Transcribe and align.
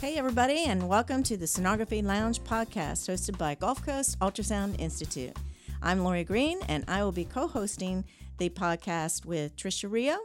Hey, 0.00 0.16
everybody, 0.16 0.64
and 0.64 0.88
welcome 0.88 1.22
to 1.24 1.36
the 1.36 1.44
Sonography 1.44 2.02
Lounge 2.02 2.40
podcast 2.40 3.06
hosted 3.06 3.36
by 3.36 3.54
Gulf 3.54 3.84
Coast 3.84 4.18
Ultrasound 4.20 4.80
Institute. 4.80 5.36
I'm 5.82 6.02
Lori 6.02 6.24
Green, 6.24 6.58
and 6.68 6.86
I 6.88 7.04
will 7.04 7.12
be 7.12 7.26
co 7.26 7.46
hosting 7.46 8.06
the 8.38 8.48
podcast 8.48 9.26
with 9.26 9.58
Trisha 9.58 9.92
Rio. 9.92 10.16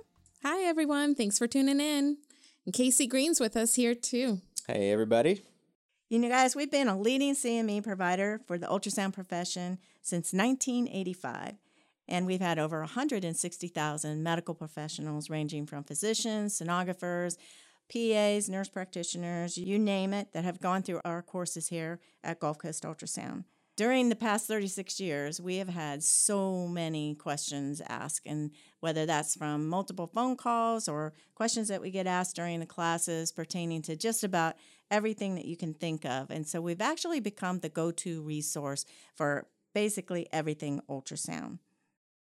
Hi, 0.43 0.63
everyone. 0.63 1.13
Thanks 1.13 1.37
for 1.37 1.45
tuning 1.45 1.81
in. 1.81 2.19
And 2.65 2.73
Casey 2.73 3.05
Green's 3.05 3.41
with 3.41 3.57
us 3.57 3.75
here, 3.75 3.93
too. 3.93 4.39
Hey, 4.65 4.91
everybody. 4.91 5.41
You 6.07 6.19
know, 6.19 6.29
guys, 6.29 6.55
we've 6.55 6.71
been 6.71 6.87
a 6.87 6.97
leading 6.97 7.35
CME 7.35 7.83
provider 7.83 8.39
for 8.47 8.57
the 8.57 8.67
ultrasound 8.67 9.11
profession 9.11 9.79
since 10.01 10.31
1985. 10.31 11.55
And 12.07 12.25
we've 12.25 12.39
had 12.39 12.59
over 12.59 12.79
160,000 12.79 14.23
medical 14.23 14.55
professionals 14.55 15.29
ranging 15.29 15.65
from 15.65 15.83
physicians, 15.83 16.57
sonographers, 16.57 17.35
PAs, 17.91 18.49
nurse 18.49 18.69
practitioners, 18.69 19.57
you 19.57 19.77
name 19.77 20.13
it, 20.13 20.33
that 20.33 20.43
have 20.43 20.59
gone 20.59 20.83
through 20.83 21.01
our 21.05 21.21
courses 21.21 21.67
here 21.67 21.99
at 22.23 22.39
Gulf 22.39 22.57
Coast 22.57 22.83
Ultrasound. 22.83 23.45
During 23.77 24.07
the 24.07 24.15
past 24.15 24.47
36 24.47 25.01
years, 25.01 25.41
we 25.41 25.57
have 25.57 25.67
had 25.67 26.01
so 26.01 26.65
many 26.65 27.13
questions 27.13 27.81
asked, 27.89 28.25
and 28.25 28.51
whether 28.79 29.05
that's 29.05 29.35
from 29.35 29.67
multiple 29.67 30.07
phone 30.07 30.37
calls 30.37 30.87
or 30.87 31.11
questions 31.35 31.67
that 31.67 31.81
we 31.81 31.91
get 31.91 32.07
asked 32.07 32.37
during 32.37 32.61
the 32.61 32.65
classes 32.65 33.33
pertaining 33.33 33.81
to 33.81 33.97
just 33.97 34.23
about 34.23 34.55
everything 34.89 35.35
that 35.35 35.45
you 35.45 35.57
can 35.57 35.73
think 35.73 36.05
of. 36.05 36.31
And 36.31 36.47
so 36.47 36.61
we've 36.61 36.81
actually 36.81 37.19
become 37.19 37.59
the 37.59 37.67
go 37.67 37.91
to 37.91 38.21
resource 38.21 38.85
for 39.13 39.47
basically 39.73 40.27
everything 40.31 40.79
ultrasound. 40.89 41.59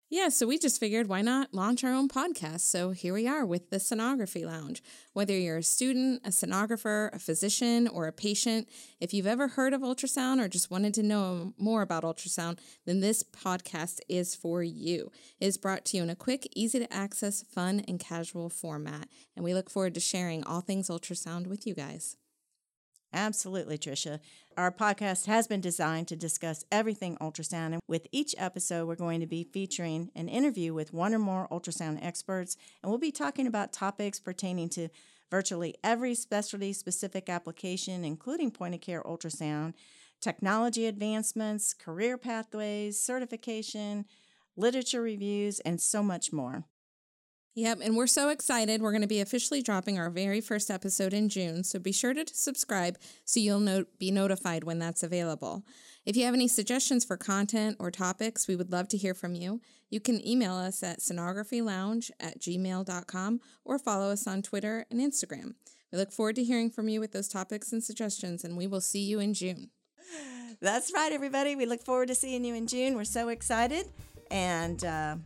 Yeah, 0.09 0.29
so 0.29 0.47
we 0.47 0.57
just 0.57 0.79
figured 0.79 1.09
why 1.09 1.21
not 1.21 1.53
launch 1.53 1.83
our 1.83 1.93
own 1.93 2.09
podcast? 2.09 2.61
So 2.61 2.91
here 2.91 3.13
we 3.13 3.27
are 3.27 3.45
with 3.45 3.71
the 3.71 3.79
Sonography 3.79 4.47
Lounge. 4.47 4.81
Whether 5.15 5.37
you're 5.37 5.57
a 5.57 5.65
student, 5.65 6.23
a 6.25 6.29
sonographer, 6.29 7.13
a 7.13 7.19
physician, 7.19 7.89
or 7.89 8.07
a 8.07 8.13
patient, 8.13 8.69
if 9.01 9.13
you've 9.13 9.27
ever 9.27 9.49
heard 9.49 9.73
of 9.73 9.81
ultrasound 9.81 10.41
or 10.41 10.47
just 10.47 10.71
wanted 10.71 10.95
to 10.95 11.03
know 11.03 11.55
more 11.59 11.83
about 11.83 12.05
ultrasound, 12.05 12.61
then 12.85 13.01
this 13.01 13.25
podcast 13.25 13.99
is 14.09 14.37
for 14.37 14.63
you. 14.63 15.11
It 15.41 15.47
is 15.47 15.59
brought 15.59 15.85
to 15.87 15.97
you 15.97 16.05
in 16.05 16.11
a 16.11 16.15
quick, 16.15 16.49
easy 16.55 16.79
to 16.79 16.95
access, 16.95 17.43
fun, 17.43 17.83
and 17.89 17.99
casual 17.99 18.49
format. 18.49 19.09
And 19.35 19.45
we 19.45 19.55
look 19.55 19.69
forward 19.69 19.95
to 19.95 20.01
sharing 20.01 20.45
all 20.45 20.61
things 20.61 20.89
ultrasound 20.89 21.49
with 21.49 21.67
you 21.67 21.75
guys. 21.75 22.17
Absolutely, 23.17 23.79
Trisha. 23.79 24.21
Our 24.59 24.71
podcast 24.71 25.25
has 25.25 25.47
been 25.47 25.63
designed 25.63 26.07
to 26.09 26.17
discuss 26.17 26.67
everything 26.71 27.17
ultrasound, 27.17 27.73
and 27.73 27.81
with 27.89 28.07
each 28.13 28.35
episode, 28.37 28.87
we're 28.87 28.95
going 28.95 29.21
to 29.21 29.27
be 29.27 29.43
featuring 29.43 30.11
an 30.15 30.29
interview 30.29 30.75
with 30.75 30.93
one 30.93 31.15
or 31.15 31.19
more 31.19 31.49
ultrasound 31.51 32.05
experts, 32.05 32.59
and 32.83 32.91
we'll 32.91 32.99
be 32.99 33.11
talking 33.11 33.47
about 33.47 33.73
topics 33.73 34.21
pertaining 34.21 34.69
to 34.69 34.91
virtually 35.31 35.75
every 35.83 36.15
specialty 36.15 36.75
specific 36.75 37.31
application, 37.31 38.05
including 38.05 38.51
point 38.51 38.75
of 38.75 38.83
care 38.83 39.03
ultrasound, 39.03 39.73
technology 40.21 40.85
advancements, 40.85 41.73
career 41.73 42.19
pathways, 42.19 43.01
certification, 43.01 44.05
literature 44.59 45.01
reviews, 45.01 45.59
and 45.61 45.81
so 45.81 46.03
much 46.03 46.35
more. 46.35 46.65
Yep, 47.57 47.79
and 47.83 47.97
we're 47.97 48.07
so 48.07 48.29
excited. 48.29 48.83
We're 48.83 48.91
going 48.91 49.01
to 49.01 49.09
be 49.09 49.23
officially 49.23 49.63
dropping 49.63 49.99
our 49.99 50.11
very 50.11 50.43
first 50.43 50.71
episode 50.71 51.15
in 51.15 51.31
June, 51.31 51.65
so 51.65 51.79
be 51.79 51.91
sure 51.91 52.13
to 52.13 52.27
subscribe 52.35 52.99
so 53.25 53.41
you'll 53.41 53.61
no- 53.61 53.87
be 53.99 54.11
notified 54.11 54.63
when 54.63 54.79
that's 54.79 55.03
available. 55.03 55.65
If 56.05 56.19
you 56.19 56.27
have 56.27 56.35
any 56.35 56.49
suggestions 56.49 57.03
for 57.03 57.17
content 57.17 57.79
or 57.81 57.91
topics, 57.91 58.47
we 58.47 58.57
would 58.57 58.71
love 58.71 58.89
to 58.89 58.99
hear 58.99 59.15
from 59.15 59.35
you. 59.35 59.63
You 59.89 60.01
can 60.01 60.25
email 60.29 60.53
us 60.53 60.83
at 60.83 61.01
sonographylounge 61.01 62.11
at 62.21 62.41
gmail.com 62.41 63.41
or 63.65 63.79
follow 63.79 64.11
us 64.11 64.27
on 64.27 64.43
Twitter 64.43 64.85
and 64.91 65.01
Instagram. 65.01 65.55
We 65.91 65.97
look 65.97 66.13
forward 66.13 66.37
to 66.37 66.45
hearing 66.45 66.69
from 66.69 66.91
you 66.91 67.01
with 67.01 67.13
those 67.13 67.27
topics 67.27 67.73
and 67.73 67.83
suggestions, 67.83 68.45
and 68.45 68.59
we 68.59 68.67
will 68.67 68.83
see 68.83 69.01
you 69.01 69.19
in 69.19 69.33
June. 69.33 69.71
That's 70.61 70.93
right, 70.93 71.11
everybody. 71.11 71.57
We 71.57 71.65
look 71.65 71.83
forward 71.83 72.09
to 72.09 72.15
seeing 72.15 72.45
you 72.45 72.55
in 72.55 72.67
June. 72.67 72.97
We're 72.97 73.05
so 73.05 73.29
excited. 73.29 73.87
And, 74.31 74.85
uh, 74.85 75.17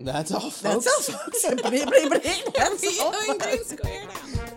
that's 0.00 0.32
all, 0.32 0.50
folks. 0.50 0.62
That's 0.62 1.08
all, 1.08 1.16
folks. 1.16 1.42
That's 1.42 3.00
all, 3.00 3.12
folks. 3.12 3.44
Green 3.46 3.64
Square 3.64 4.06
now. 4.06 4.49